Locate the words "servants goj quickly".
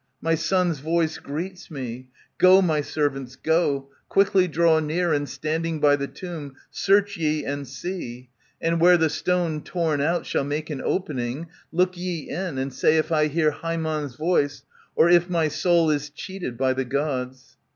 2.81-4.47